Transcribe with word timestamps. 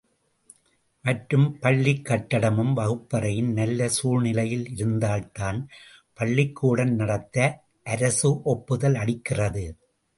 மற்றும், 1.05 1.59
பள்ளிக் 1.59 2.05
கட்டடமும், 2.05 2.71
வகுப்பறையும் 2.73 3.51
நல்ல 3.51 3.89
குழ்நிலையில் 3.97 4.65
இருந்தால்தான், 4.71 5.61
பளளிக்கூடம் 6.19 6.95
நடத்த 6.95 7.37
அரசு 7.87 8.41
ஒப்புதல் 8.45 8.95
அளிக்கிறது. 8.95 9.65